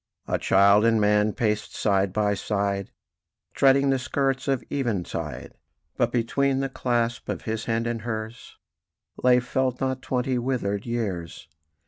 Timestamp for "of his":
7.29-7.65